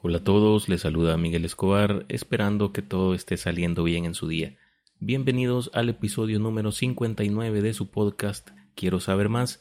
[0.00, 4.28] Hola a todos, les saluda Miguel Escobar, esperando que todo esté saliendo bien en su
[4.28, 4.56] día.
[5.00, 9.60] Bienvenidos al episodio número 59 de su podcast Quiero saber más,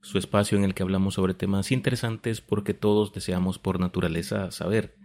[0.00, 4.96] su espacio en el que hablamos sobre temas interesantes porque todos deseamos por naturaleza saber.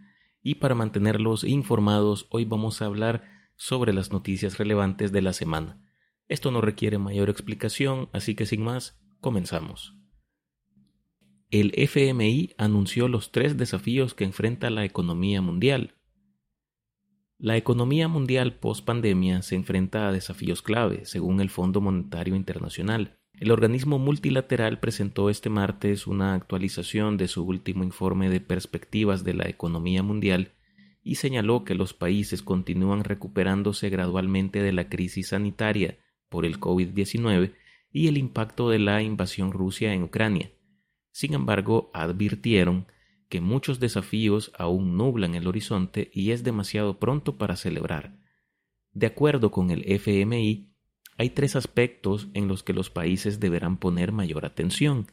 [0.41, 3.23] Y para mantenerlos informados, hoy vamos a hablar
[3.55, 5.79] sobre las noticias relevantes de la semana.
[6.27, 10.00] Esto no requiere mayor explicación, así que sin más, comenzamos
[11.51, 15.95] el FMI anunció los tres desafíos que enfrenta la economía mundial.
[17.37, 23.19] La economía mundial post-pandemia se enfrenta a desafíos clave, según el Fondo Monetario Internacional.
[23.33, 29.33] El organismo multilateral presentó este martes una actualización de su último informe de perspectivas de
[29.33, 30.53] la economía mundial
[31.03, 35.97] y señaló que los países continúan recuperándose gradualmente de la crisis sanitaria
[36.29, 37.55] por el COVID-19
[37.91, 40.51] y el impacto de la invasión rusa en Ucrania.
[41.11, 42.87] Sin embargo, advirtieron
[43.29, 48.17] que muchos desafíos aún nublan el horizonte y es demasiado pronto para celebrar.
[48.93, 50.69] De acuerdo con el FMI,
[51.17, 55.07] hay tres aspectos en los que los países deberán poner mayor atención,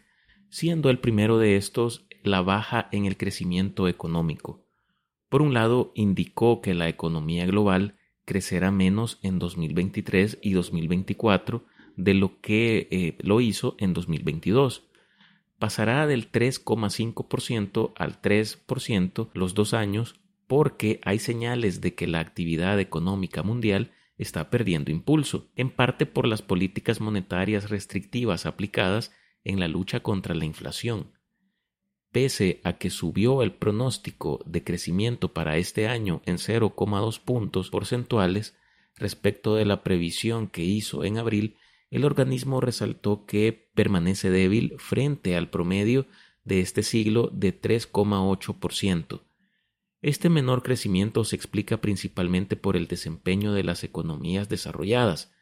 [0.48, 4.64] siendo el primero de estos la baja en el crecimiento económico.
[5.28, 11.64] Por un lado, indicó que la economía global crecerá menos en 2023 y 2024
[11.96, 14.87] de lo que eh, lo hizo en 2022
[15.58, 22.80] pasará del 3,5% al 3% los dos años porque hay señales de que la actividad
[22.80, 29.12] económica mundial está perdiendo impulso, en parte por las políticas monetarias restrictivas aplicadas
[29.44, 31.12] en la lucha contra la inflación.
[32.10, 38.56] Pese a que subió el pronóstico de crecimiento para este año en 0,2 puntos porcentuales
[38.96, 41.56] respecto de la previsión que hizo en abril,
[41.90, 46.06] el organismo resaltó que permanece débil frente al promedio
[46.44, 49.22] de este siglo de 3,8%.
[50.00, 55.32] Este menor crecimiento se explica principalmente por el desempeño de las economías desarrolladas,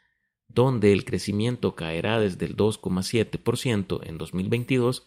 [0.49, 5.07] donde el crecimiento caerá desde el 2,7% en 2022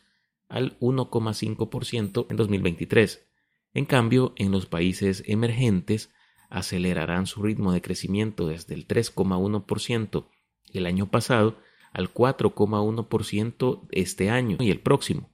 [0.50, 3.28] al 1,5% en 2023.
[3.74, 6.12] En cambio, en los países emergentes
[6.50, 10.26] acelerarán su ritmo de crecimiento desde el 3,1%
[10.74, 11.58] el año pasado
[11.92, 15.30] al 4,1% este año y el próximo.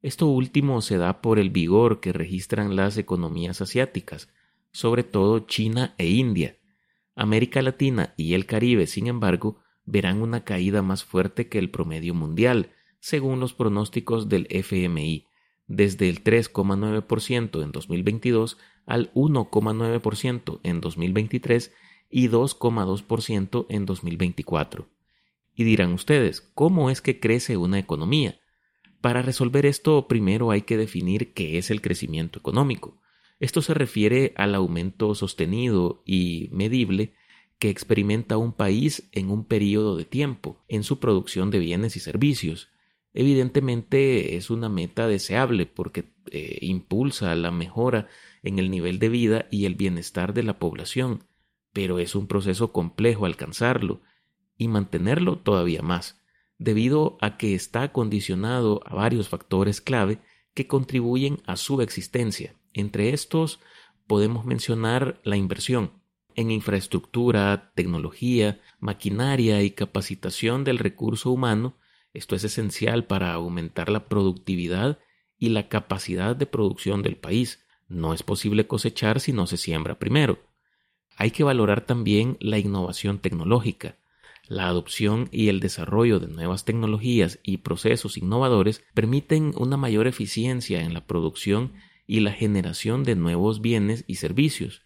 [0.00, 4.28] Esto último se da por el vigor que registran las economías asiáticas,
[4.70, 6.56] sobre todo China e India.
[7.16, 12.14] América Latina y el Caribe, sin embargo, verán una caída más fuerte que el promedio
[12.14, 12.70] mundial,
[13.00, 15.26] según los pronósticos del FMI,
[15.66, 21.72] desde el 3,9% en 2022 al 1,9% en 2023
[22.10, 24.88] y 2,2% en 2024.
[25.54, 28.40] Y dirán ustedes, ¿cómo es que crece una economía?
[29.00, 33.00] Para resolver esto, primero hay que definir qué es el crecimiento económico.
[33.40, 37.14] Esto se refiere al aumento sostenido y medible
[37.58, 42.00] que experimenta un país en un periodo de tiempo en su producción de bienes y
[42.00, 42.68] servicios.
[43.14, 48.08] Evidentemente es una meta deseable porque eh, impulsa la mejora
[48.42, 51.24] en el nivel de vida y el bienestar de la población
[51.78, 54.00] pero es un proceso complejo alcanzarlo
[54.56, 56.20] y mantenerlo todavía más,
[56.58, 60.18] debido a que está condicionado a varios factores clave
[60.54, 62.56] que contribuyen a su existencia.
[62.72, 63.60] Entre estos
[64.08, 65.92] podemos mencionar la inversión
[66.34, 71.76] en infraestructura, tecnología, maquinaria y capacitación del recurso humano.
[72.12, 74.98] Esto es esencial para aumentar la productividad
[75.38, 77.64] y la capacidad de producción del país.
[77.86, 80.47] No es posible cosechar si no se siembra primero
[81.18, 83.96] hay que valorar también la innovación tecnológica.
[84.46, 90.80] La adopción y el desarrollo de nuevas tecnologías y procesos innovadores permiten una mayor eficiencia
[90.80, 91.72] en la producción
[92.06, 94.82] y la generación de nuevos bienes y servicios.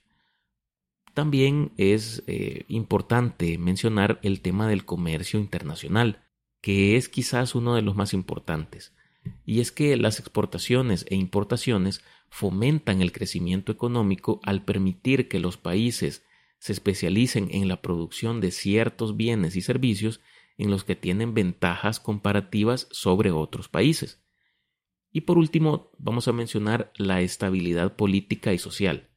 [1.12, 6.24] También es eh, importante mencionar el tema del comercio internacional,
[6.62, 8.94] que es quizás uno de los más importantes.
[9.44, 12.02] Y es que las exportaciones e importaciones
[12.34, 16.24] fomentan el crecimiento económico al permitir que los países
[16.58, 20.22] se especialicen en la producción de ciertos bienes y servicios
[20.56, 24.24] en los que tienen ventajas comparativas sobre otros países.
[25.12, 29.10] Y por último, vamos a mencionar la estabilidad política y social.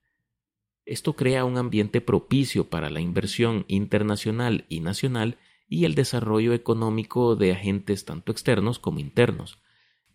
[0.84, 5.38] Esto crea un ambiente propicio para la inversión internacional y nacional
[5.70, 9.58] y el desarrollo económico de agentes tanto externos como internos.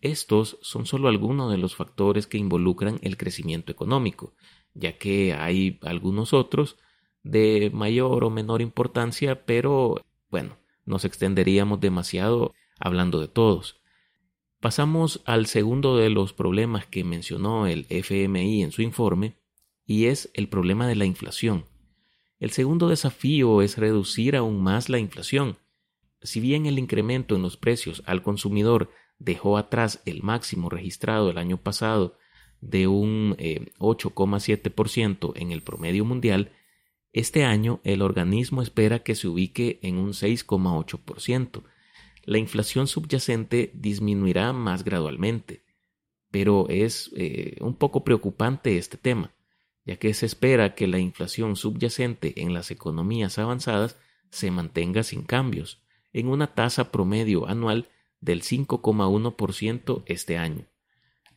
[0.01, 4.33] Estos son solo algunos de los factores que involucran el crecimiento económico,
[4.73, 6.77] ya que hay algunos otros
[7.23, 13.79] de mayor o menor importancia, pero bueno, nos extenderíamos demasiado hablando de todos.
[14.59, 19.37] Pasamos al segundo de los problemas que mencionó el FMI en su informe,
[19.85, 21.65] y es el problema de la inflación.
[22.39, 25.57] El segundo desafío es reducir aún más la inflación.
[26.21, 28.89] Si bien el incremento en los precios al consumidor
[29.21, 32.17] dejó atrás el máximo registrado el año pasado
[32.59, 36.51] de un 8,7% eh, en el promedio mundial,
[37.13, 41.63] este año el organismo espera que se ubique en un 6,8%.
[42.23, 45.63] La inflación subyacente disminuirá más gradualmente,
[46.29, 49.33] pero es eh, un poco preocupante este tema,
[49.85, 53.97] ya que se espera que la inflación subyacente en las economías avanzadas
[54.29, 55.81] se mantenga sin cambios,
[56.13, 57.89] en una tasa promedio anual
[58.21, 60.65] del 5,1% este año,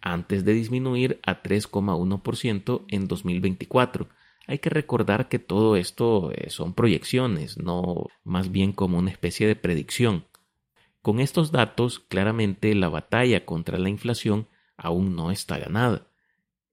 [0.01, 4.09] antes de disminuir a 3,1% en 2024.
[4.47, 9.47] Hay que recordar que todo esto eh, son proyecciones, no más bien como una especie
[9.47, 10.27] de predicción.
[11.01, 14.47] Con estos datos, claramente la batalla contra la inflación
[14.77, 16.07] aún no está ganada.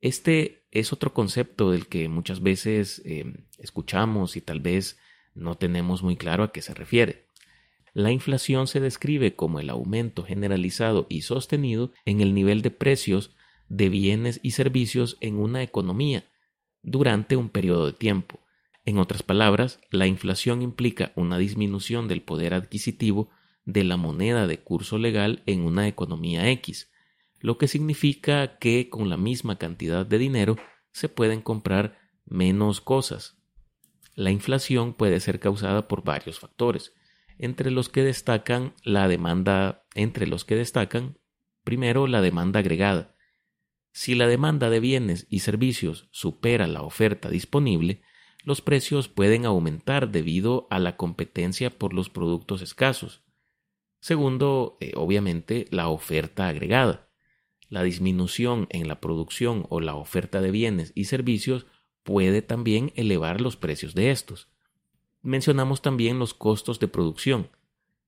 [0.01, 4.97] Este es otro concepto del que muchas veces eh, escuchamos y tal vez
[5.33, 7.27] no tenemos muy claro a qué se refiere.
[7.93, 13.31] La inflación se describe como el aumento generalizado y sostenido en el nivel de precios
[13.67, 16.25] de bienes y servicios en una economía
[16.83, 18.39] durante un periodo de tiempo.
[18.85, 23.29] En otras palabras, la inflación implica una disminución del poder adquisitivo
[23.65, 26.91] de la moneda de curso legal en una economía X,
[27.39, 30.57] lo que significa que con la misma cantidad de dinero
[30.91, 33.37] se pueden comprar menos cosas.
[34.15, 36.93] La inflación puede ser causada por varios factores,
[37.41, 41.17] entre los que destacan la demanda, entre los que destacan,
[41.63, 43.15] primero, la demanda agregada.
[43.91, 48.03] Si la demanda de bienes y servicios supera la oferta disponible,
[48.43, 53.23] los precios pueden aumentar debido a la competencia por los productos escasos.
[53.99, 57.09] Segundo, eh, obviamente, la oferta agregada.
[57.69, 61.65] La disminución en la producción o la oferta de bienes y servicios
[62.03, 64.50] puede también elevar los precios de estos
[65.21, 67.49] mencionamos también los costos de producción.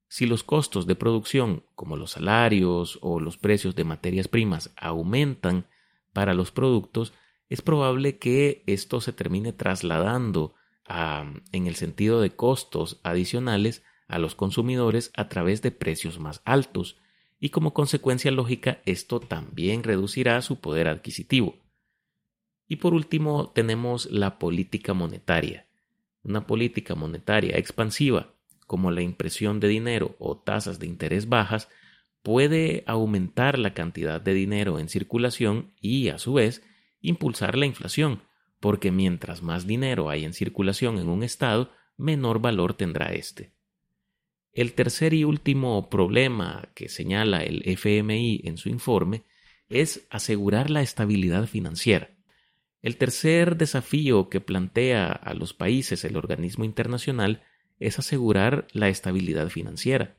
[0.07, 5.65] Si los costos de producción, como los salarios o los precios de materias primas, aumentan
[6.12, 7.13] para los productos,
[7.50, 10.54] es probable que esto se termine trasladando
[10.86, 16.98] en el sentido de costos adicionales a los consumidores a través de precios más altos,
[17.39, 21.57] y como consecuencia lógica esto también reducirá su poder adquisitivo.
[22.68, 25.68] Y por último tenemos la política monetaria.
[26.24, 28.34] Una política monetaria expansiva,
[28.66, 31.70] como la impresión de dinero o tasas de interés bajas,
[32.22, 36.64] puede aumentar la cantidad de dinero en circulación y, a su vez,
[37.02, 38.22] impulsar la inflación,
[38.62, 43.52] porque mientras más dinero hay en circulación en un estado, menor valor tendrá éste.
[44.54, 49.24] El tercer y último problema que señala el FMI en su informe
[49.68, 52.12] es asegurar la estabilidad financiera.
[52.84, 57.42] El tercer desafío que plantea a los países el organismo internacional
[57.80, 60.18] es asegurar la estabilidad financiera.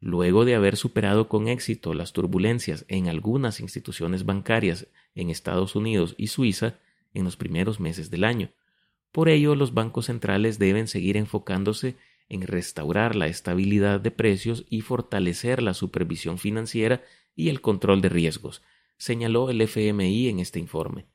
[0.00, 6.14] Luego de haber superado con éxito las turbulencias en algunas instituciones bancarias en Estados Unidos
[6.16, 6.78] y Suiza
[7.12, 8.48] en los primeros meses del año.
[9.12, 11.96] Por ello, los bancos centrales deben seguir enfocándose
[12.30, 17.02] en restaurar la estabilidad de precios y fortalecer la supervisión financiera
[17.36, 18.62] y el control de riesgos,
[18.96, 21.11] señaló el FMI en este informe.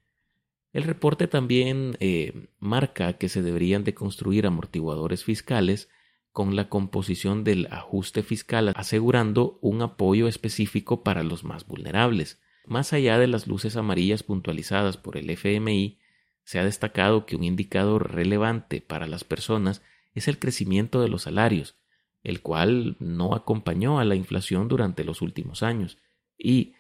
[0.73, 5.89] El reporte también eh, marca que se deberían de construir amortiguadores fiscales
[6.31, 12.39] con la composición del ajuste fiscal asegurando un apoyo específico para los más vulnerables.
[12.65, 15.97] Más allá de las luces amarillas puntualizadas por el FMI,
[16.43, 19.81] se ha destacado que un indicador relevante para las personas
[20.13, 21.75] es el crecimiento de los salarios,
[22.23, 25.97] el cual no acompañó a la inflación durante los últimos años.
[26.37, 26.75] Y,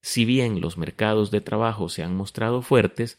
[0.00, 3.18] si bien los mercados de trabajo se han mostrado fuertes,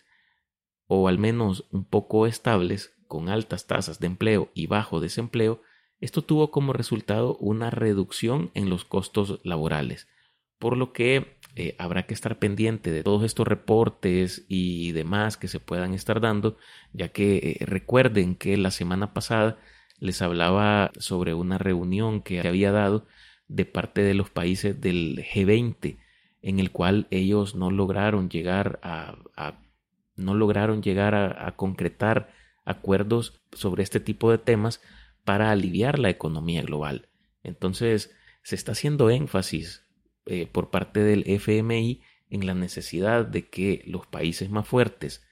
[0.92, 5.62] o al menos un poco estables, con altas tasas de empleo y bajo desempleo,
[6.02, 10.08] esto tuvo como resultado una reducción en los costos laborales,
[10.58, 15.48] por lo que eh, habrá que estar pendiente de todos estos reportes y demás que
[15.48, 16.58] se puedan estar dando,
[16.92, 19.60] ya que eh, recuerden que la semana pasada
[20.00, 23.06] les hablaba sobre una reunión que había dado
[23.48, 26.00] de parte de los países del G20,
[26.42, 29.60] en el cual ellos no lograron llegar a
[30.20, 32.32] no lograron llegar a, concretar
[32.66, 34.82] acuerdos sobre este tipo de temas
[35.26, 37.10] para aliviar la economía global.
[37.44, 39.86] Entonces, se está haciendo énfasis
[40.26, 45.26] eh, por parte del FMI en la necesidad de que los países más fuertes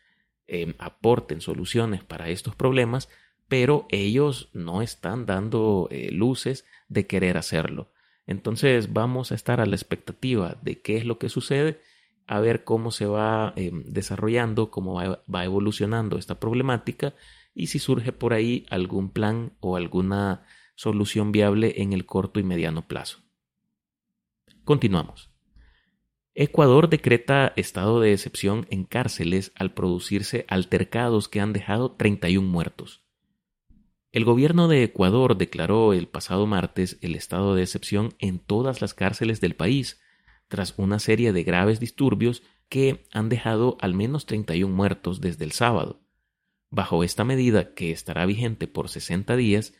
[0.48, 3.10] em, aporten soluciones para estos problemas,
[3.48, 7.92] pero ellos no están dando eh, luces de querer hacerlo.
[8.26, 11.80] Entonces vamos a estar a la expectativa de qué es lo que sucede,
[12.28, 17.16] a ver cómo se va eh, desarrollando, cómo va, evolucionando esta problemática
[17.56, 22.44] y si surge por ahí algún plan o alguna solución viable en el corto y
[22.44, 23.24] mediano plazo.
[24.64, 25.32] Continuamos.
[26.36, 33.08] Ecuador decreta estado de excepción en cárceles al producirse altercados que han dejado 31 muertos.
[34.12, 38.94] El gobierno de Ecuador declaró el pasado martes el estado de excepción en todas las
[38.94, 40.00] cárceles del país,
[40.48, 45.52] tras una serie de graves disturbios que han dejado al menos 31 muertos desde el
[45.52, 46.02] sábado.
[46.70, 49.74] Bajo esta medida, que estará vigente por 60 días,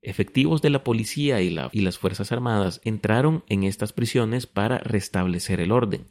[0.00, 5.60] efectivos de la policía y, y, las Fuerzas Armadas entraron en estas prisiones para restablecer
[5.60, 6.08] el orden.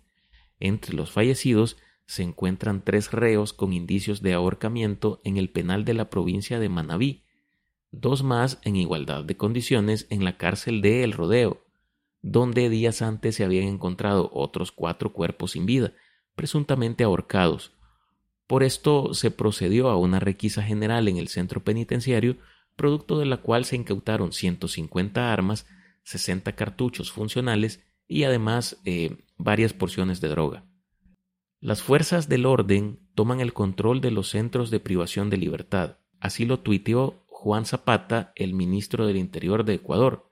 [0.59, 5.93] Entre los fallecidos se encuentran tres reos con indicios de ahorcamiento en el penal de
[5.93, 7.23] la provincia de Manabí,
[7.91, 11.65] dos más en igualdad de condiciones en la cárcel de El Rodeo,
[12.21, 15.93] donde días antes se habían encontrado otros cuatro cuerpos sin vida,
[16.35, 17.73] presuntamente ahorcados.
[18.47, 22.37] Por esto se procedió a una requisa general en el centro penitenciario,
[22.75, 25.65] producto de la cual se incautaron 150 armas,
[26.03, 30.65] 60 cartuchos funcionales y además eh, varias porciones de droga.
[31.59, 35.99] Las fuerzas del orden toman el control de los centros de privación de libertad.
[36.19, 40.30] Así lo tuiteó Juan Zapata, el ministro del Interior de Ecuador.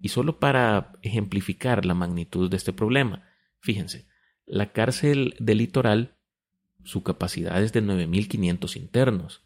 [0.00, 3.28] Y solo para ejemplificar la magnitud de este problema,
[3.60, 4.06] fíjense,
[4.46, 6.16] la cárcel del litoral,
[6.82, 9.44] su capacidad es de 9.500 internos,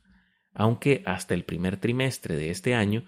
[0.52, 3.04] aunque hasta el primer trimestre de este año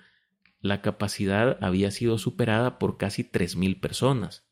[0.61, 4.45] la capacidad había sido superada por casi 3.000 personas.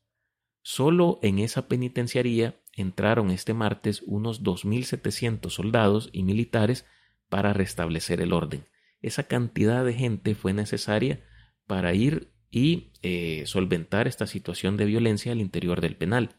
[0.62, 6.86] Solo en esa penitenciaría entraron este martes unos 2.700 soldados y militares
[7.28, 8.64] para restablecer el orden
[9.04, 11.22] esa cantidad de gente fue necesaria
[11.66, 16.37] para ir y eh, solventar esta situación de violencia al interior del penal.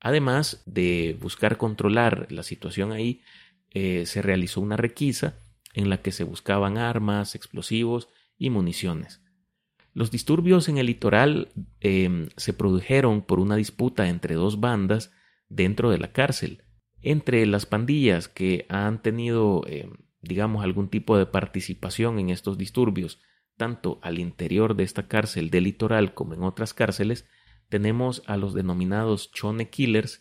[0.00, 3.22] Además de buscar controlar la situación ahí,
[3.70, 5.38] eh, se realizó una requisa
[5.74, 9.22] en la que se buscaban armas, explosivos y municiones.
[9.94, 15.12] Los disturbios en el litoral em, se produjeron por una disputa entre dos bandas
[15.48, 16.64] dentro de la cárcel.
[17.00, 23.20] Entre las pandillas que han tenido em, digamos, algún tipo de participación en estos disturbios,
[23.62, 27.28] tanto al interior de esta cárcel del litoral como en otras cárceles,
[27.68, 30.20] tenemos a los denominados chone killers,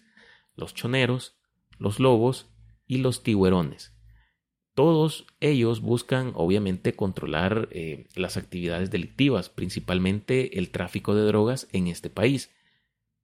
[0.54, 1.40] los choneros,
[1.80, 2.54] los lobos
[2.86, 3.98] y los tiguerones.
[4.76, 11.88] Todos ellos buscan obviamente controlar eh, las actividades delictivas, principalmente el tráfico de drogas en
[11.88, 12.52] este país,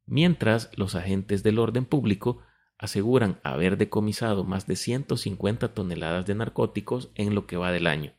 [0.07, 2.41] mientras los agentes del orden público
[2.79, 8.16] aseguran haber decomisado más de 150 toneladas de narcóticos en lo que va del año.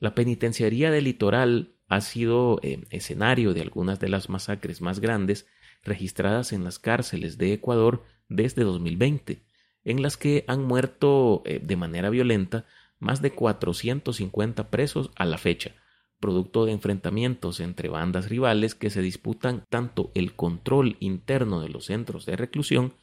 [0.00, 5.46] La penitenciaría del litoral ha sido eh, escenario de algunas de las masacres más grandes
[5.84, 9.44] registradas en las cárceles de Ecuador desde 2020,
[9.84, 12.64] en las que han muerto eh, de manera violenta
[12.98, 15.74] más de 450 presos a la fecha,
[16.18, 21.86] producto de enfrentamientos entre bandas rivales que se disputan tanto el control interno de los
[21.86, 22.94] centros de reclusión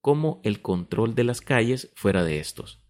[0.00, 2.80] como el control de las calles fuera de estos.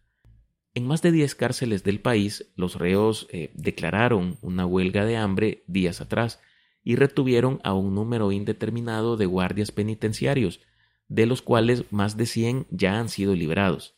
[0.75, 5.65] En más de 10 cárceles del país, los reos eh, declararon una huelga de hambre
[5.67, 6.41] días atrás
[6.85, 10.61] y retuvieron a un número indeterminado de guardias penitenciarios,
[11.09, 13.95] de los cuales más de 100 ya han sido liberados.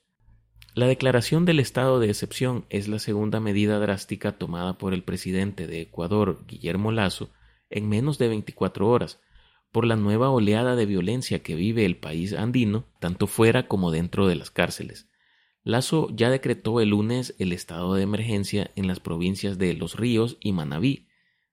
[0.74, 5.66] La declaración del estado de excepción es la segunda medida drástica tomada por el presidente
[5.66, 7.30] de Ecuador, Guillermo Lazo,
[7.70, 9.20] en menos de 24 horas,
[9.72, 14.28] por la nueva oleada de violencia que vive el país andino, tanto fuera como dentro
[14.28, 15.09] de las cárceles.
[15.62, 20.38] Lazo ya decretó el lunes el estado de emergencia en las provincias de Los Ríos
[20.40, 21.06] y Manabí,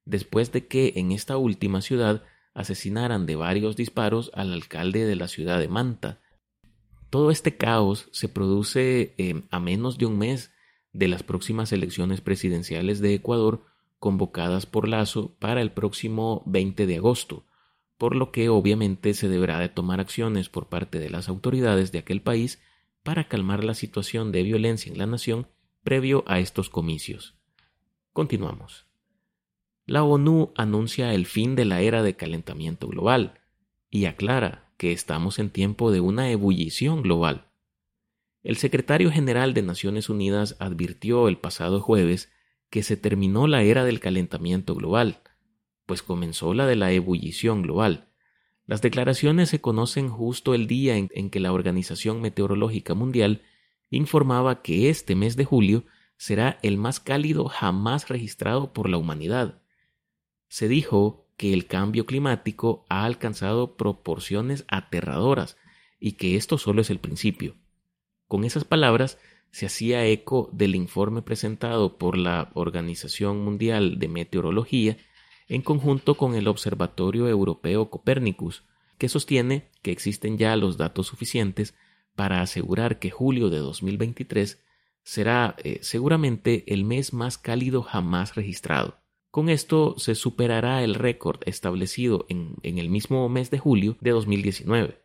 [0.06, 2.24] después de que en esta última ciudad
[2.54, 6.22] asesinaran de varios disparos al alcalde de la ciudad de Manta.
[7.10, 10.52] Todo este caos se produce eh, a menos de un mes
[10.94, 13.66] de las próximas elecciones presidenciales de Ecuador
[14.00, 17.46] convocadas por Lazo para el próximo 20 de agosto,
[17.98, 22.00] por lo que obviamente se deberá de tomar acciones por parte de las autoridades de
[22.00, 22.60] aquel país
[23.08, 25.48] para calmar la situación de violencia en la nación
[25.82, 27.36] previo a estos comicios.
[28.12, 28.86] Continuamos.
[29.86, 33.40] La ONU anuncia el fin de la era de calentamiento global
[33.90, 37.48] y aclara que estamos en tiempo de una ebullición global.
[38.44, 42.30] El secretario general de Naciones Unidas advirtió el pasado jueves
[42.70, 45.22] que se terminó la era del calentamiento global
[45.88, 48.10] pues comenzó la de la ebullición global.
[48.68, 53.42] Las declaraciones se conocen justo el día en, que la Organización Meteorológica Mundial
[53.90, 55.86] informaba que este mes de julio
[56.18, 59.62] será el más cálido jamás registrado por la humanidad.
[60.50, 65.56] Se dijo que el cambio climático ha alcanzado proporciones aterradoras
[65.98, 67.56] y que esto solo es el principio.
[68.28, 69.18] Con esas palabras
[69.50, 74.98] se hacía eco del informe presentado por la Organización Mundial de Meteorología
[75.48, 78.64] en conjunto con el Observatorio Europeo Copernicus,
[78.98, 81.76] que sostiene que existen ya los datos suficientes
[82.16, 84.62] para asegurar que julio de 2023
[85.04, 89.00] será eh, seguramente el mes más cálido jamás registrado.
[89.32, 94.12] Con esto se superará el récord establecido en, en el mismo mes de julio de
[94.12, 95.02] 2019.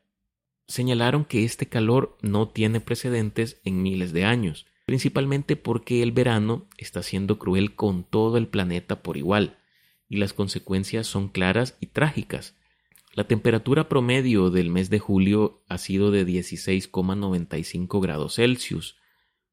[0.66, 6.66] Señalaron que este calor no tiene precedentes en miles de años, principalmente porque el verano
[6.78, 9.58] está siendo cruel con todo el planeta por igual,
[10.12, 12.54] y las consecuencias son claras y trágicas.
[13.14, 18.98] La temperatura promedio del mes de julio ha sido de 16,95 grados Celsius,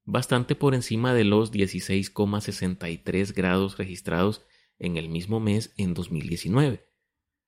[0.03, 4.41] bastante por encima de los 16,63 grados registrados
[4.79, 6.85] en el mismo mes en 2019.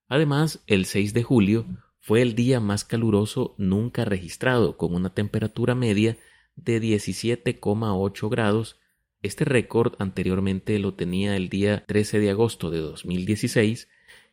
[0.08, 1.66] Además, el 6 de julio
[2.00, 6.18] fue el día más caluroso nunca registrado, con una temperatura media
[6.56, 8.80] de 17,8 grados.
[9.22, 13.88] Este récord anteriormente lo tenía el día 13 de agosto de 2016,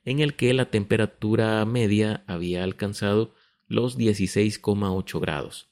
[0.04, 3.34] en el que la temperatura media había alcanzado
[3.66, 5.68] los 16,8 grados.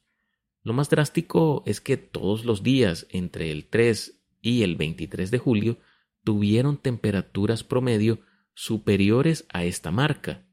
[0.63, 5.39] Lo más drástico es que todos los días entre el 3 y el 23 de
[5.39, 5.79] julio
[6.23, 8.21] tuvieron temperaturas promedio
[8.53, 10.45] superiores a esta marca.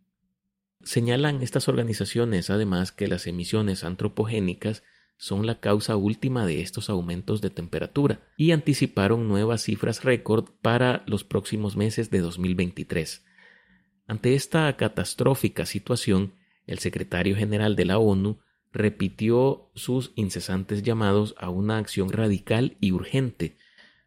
[0.84, 4.84] Señalan estas organizaciones además que las emisiones antropogénicas
[5.24, 11.02] son la causa última de estos aumentos de temperatura y anticiparon nuevas cifras récord para
[11.08, 13.24] los próximos meses de 2023.
[14.06, 16.34] Ante esta catastrófica situación,
[16.68, 18.40] el secretario general de la ONU
[18.74, 23.56] repitió sus incesantes llamados a una acción radical y urgente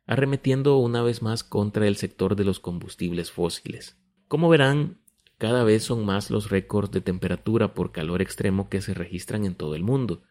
[0.07, 3.99] arremetiendo una vez más contra el sector de los combustibles fósiles.
[4.29, 5.01] Como verán,
[5.39, 9.55] cada vez son más los récords de temperatura por calor extremo que se registran en
[9.55, 10.23] todo el mundo.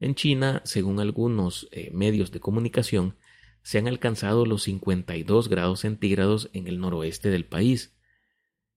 [0.00, 3.16] En China, según algunos eh, medios de comunicación,
[3.62, 7.96] se han alcanzado los 52 grados centígrados en el noroeste del país.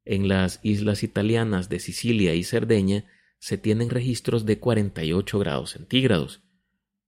[0.05, 3.05] En las islas italianas de Sicilia y Cerdeña
[3.39, 6.41] se tienen registros de 48 grados centígrados,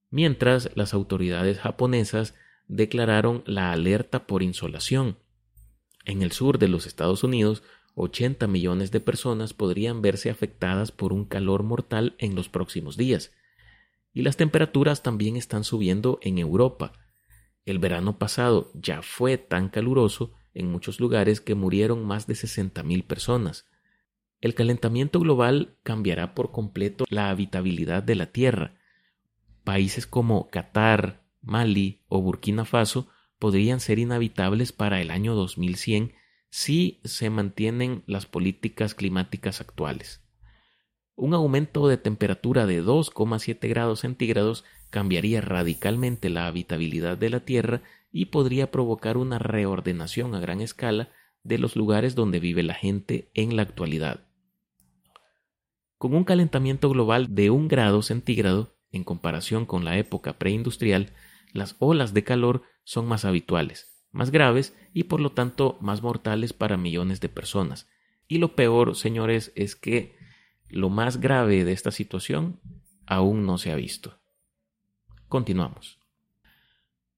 [0.09, 2.35] mientras las autoridades japonesas
[2.67, 5.17] declararon la alerta por insolación.
[6.05, 7.63] En el sur de los Estados Unidos,
[7.95, 13.31] 80 millones de personas podrían verse afectadas por un calor mortal en los próximos días.
[14.13, 16.93] Y las temperaturas también están subiendo en Europa.
[17.65, 23.05] El verano pasado ya fue tan caluroso en muchos lugares que murieron más de 60.000
[23.05, 23.65] personas.
[24.41, 28.75] El calentamiento global cambiará por completo la habitabilidad de la Tierra.
[29.63, 36.13] Países como Qatar, Mali o Burkina Faso podrían ser inhabitables para el año 2100
[36.49, 40.21] si se mantienen las políticas climáticas actuales.
[41.21, 47.81] Un aumento de temperatura de 2,7 grados centígrados cambiaría radicalmente la habitabilidad de la Tierra
[48.09, 51.09] y podría provocar una reordenación a gran escala
[51.43, 54.29] de los lugares donde vive la gente en la actualidad.
[55.97, 61.11] Con un calentamiento global de un grado centígrado, en comparación con la época preindustrial,
[61.51, 66.53] las olas de calor son más habituales, más graves y por lo tanto más mortales
[66.53, 67.89] para millones de personas.
[68.25, 70.17] Y lo peor, señores, es que
[70.69, 72.59] lo más grave de esta situación
[73.05, 74.19] aún no se ha visto.
[75.27, 75.99] Continuamos.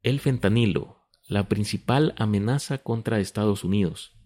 [0.03, 4.17] El fentanilo, la principal amenaza contra Estados Unidos.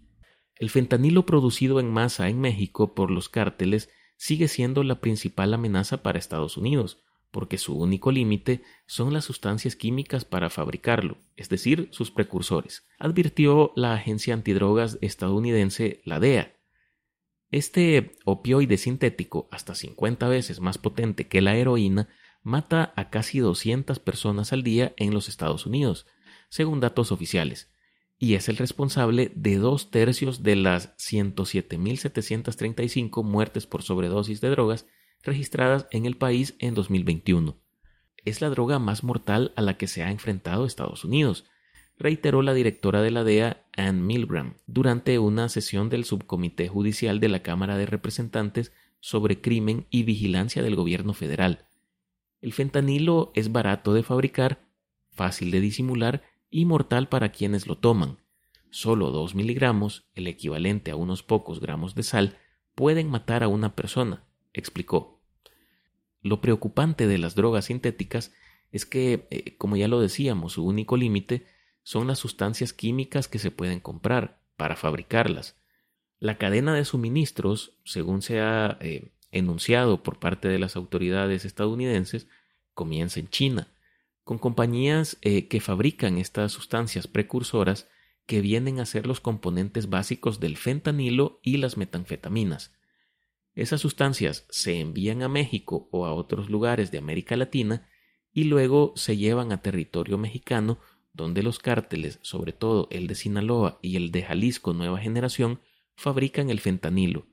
[0.56, 6.02] El fentanilo producido en masa en México por los cárteles sigue siendo la principal amenaza
[6.02, 11.90] para Estados Unidos, porque su único límite son las sustancias químicas para fabricarlo, es decir,
[11.92, 16.55] sus precursores, advirtió la agencia antidrogas estadounidense, la DEA.
[17.56, 22.10] Este opioide sintético, hasta 50 veces más potente que la heroína,
[22.44, 26.06] mata a casi 200 personas al día en los Estados Unidos,
[26.50, 27.72] según datos oficiales,
[28.20, 34.86] y es el responsable de dos tercios de las 107.735 muertes por sobredosis de drogas
[35.24, 37.58] registradas en el país en 2021.
[38.26, 41.46] Es la droga más mortal a la que se ha enfrentado Estados Unidos,
[41.98, 47.30] reiteró la directora de la DEA, Ann Milgram, durante una sesión del Subcomité Judicial de
[47.30, 51.68] la Cámara de Representantes sobre Crimen y Vigilancia del Gobierno Federal.
[52.42, 54.68] El fentanilo es barato de fabricar,
[55.12, 58.18] fácil de disimular y mortal para quienes lo toman.
[58.70, 62.38] Solo dos miligramos, el equivalente a unos pocos gramos de sal,
[62.76, 65.22] pueden matar a una persona, explicó.
[66.22, 68.34] Lo preocupante de las drogas sintéticas
[68.72, 71.46] es que, eh, como ya lo decíamos, su único límite
[71.86, 75.56] son las sustancias químicas que se pueden comprar para fabricarlas.
[76.20, 82.28] La cadena de suministros, según se ha eh, enunciado por parte de las autoridades estadounidenses,
[82.74, 83.68] comienza en China,
[84.24, 87.88] con compañías eh, que fabrican estas sustancias precursoras
[88.26, 92.74] que vienen a ser los componentes básicos del fentanilo y las metanfetaminas.
[93.54, 97.88] Esas sustancias se envían a México o a otros lugares de América Latina
[98.34, 100.80] y luego se llevan a territorio mexicano
[101.16, 105.62] donde los cárteles, sobre todo el de Sinaloa y el de Jalisco Nueva Generación,
[105.96, 107.26] fabrican el fentanilo.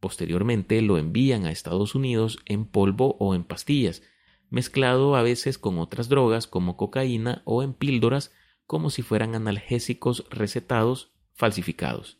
[0.00, 4.02] Posteriormente lo envían a Estados Unidos en polvo o en pastillas,
[4.48, 8.32] mezclado a veces con otras drogas como cocaína o en píldoras
[8.64, 12.18] como si fueran analgésicos recetados falsificados.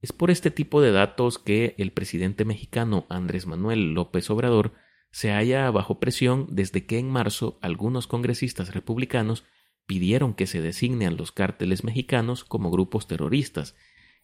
[0.00, 4.72] Es por este tipo de datos que el presidente mexicano Andrés Manuel López Obrador
[5.10, 9.44] se halla bajo presión desde que en marzo algunos congresistas republicanos
[9.86, 13.76] pidieron que se designen los cárteles mexicanos como grupos terroristas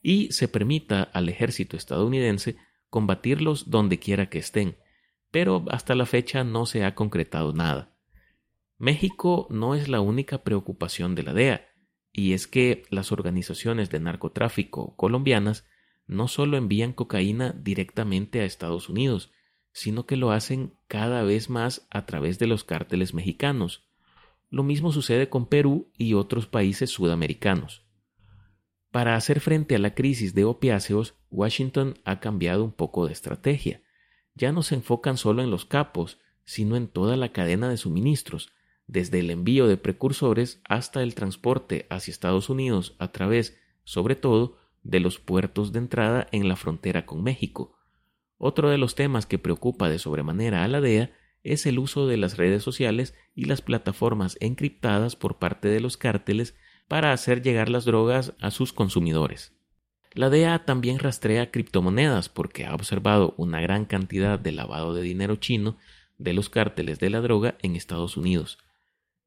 [0.03, 2.57] y se permita al ejército estadounidense
[2.91, 4.77] combatirlos donde quiera que estén,
[5.31, 7.97] pero hasta la fecha no se ha concretado nada.
[8.79, 11.69] México no es la única preocupación de la DEA,
[12.13, 15.65] y es que las organizaciones de narcotráfico colombianas
[16.07, 19.33] no solo envían cocaína directamente a Estados Unidos,
[19.73, 23.89] sino que lo hacen cada vez más a través de los cárteles mexicanos.
[24.53, 27.87] Lo mismo sucede con Perú y otros países sudamericanos.
[28.91, 33.81] Para hacer frente a la crisis de opiáceos, Washington ha cambiado un poco de estrategia.
[34.35, 38.53] Ya no se enfocan solo en los capos, sino en toda la cadena de suministros,
[38.87, 44.59] desde el envío de precursores hasta el transporte hacia Estados Unidos a través, sobre todo,
[44.83, 47.79] de los puertos de entrada en la frontera con México.
[48.37, 51.11] Otro de los temas que preocupa de sobremanera a la DEA
[51.43, 55.97] es el uso de las redes sociales y las plataformas encriptadas por parte de los
[55.97, 56.55] cárteles
[56.89, 59.53] para hacer llegar las drogas a sus consumidores.
[60.13, 65.37] La DEA también rastrea criptomonedas porque ha observado una gran cantidad de lavado de dinero
[65.37, 65.77] chino
[66.19, 68.59] de los cárteles de la droga en Estados Unidos,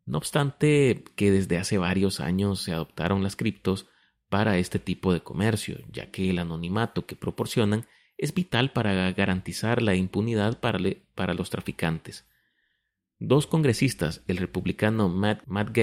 [0.05, 3.87] no obstante que desde hace varios años se adoptaron las criptos
[4.29, 9.81] para este tipo de comercio, ya que el anonimato que proporcionan es vital para garantizar
[9.81, 12.25] la impunidad para, los traficantes.
[13.19, 15.77] Dos congresistas, el republicano Matt, Matt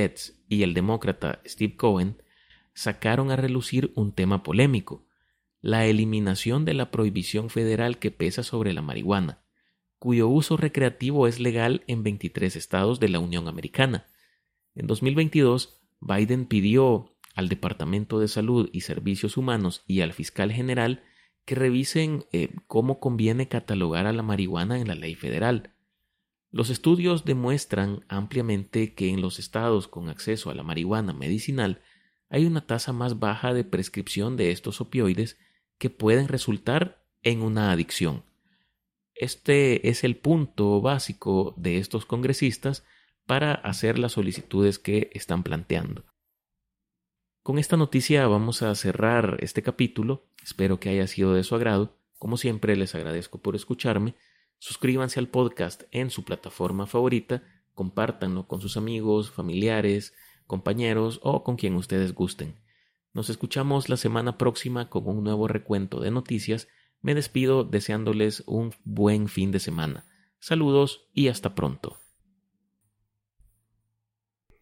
[0.49, 2.23] y el demócrata Steve Cohen,
[2.75, 5.07] sacaron a relucir un tema polémico,
[5.61, 9.43] la eliminación de la prohibición federal que pesa sobre la marihuana,
[9.99, 14.07] cuyo uso recreativo es legal en 23 estados de la Unión Americana.
[14.75, 21.03] En 2022, Biden pidió al Departamento de Salud y Servicios Humanos y al fiscal general
[21.45, 25.75] que revisen eh, cómo conviene catalogar a la marihuana en la ley federal.
[26.51, 31.83] Los estudios demuestran ampliamente que en los estados con acceso a la marihuana medicinal
[32.29, 35.39] hay una tasa más baja de prescripción de estos opioides
[35.79, 38.25] que pueden resultar en una adicción.
[39.15, 42.85] Este es el punto básico de estos congresistas
[43.27, 46.05] para hacer las solicitudes que están planteando.
[47.43, 50.29] Con esta noticia vamos a cerrar este capítulo.
[50.45, 51.99] Espero que haya sido de su agrado.
[52.17, 54.15] Como siempre, les agradezco por escucharme.
[54.61, 57.43] Suscríbanse al podcast en su plataforma favorita,
[57.75, 60.15] compártanlo con sus amigos, familiares,
[60.47, 62.61] compañeros o con quien ustedes gusten.
[63.13, 66.69] Nos escuchamos la semana próxima con un nuevo recuento de noticias.
[67.01, 70.05] Me despido deseándoles un buen fin de semana.
[70.39, 71.99] Saludos y hasta pronto.